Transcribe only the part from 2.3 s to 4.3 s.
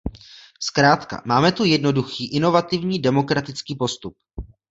inovativní, demokratický postup.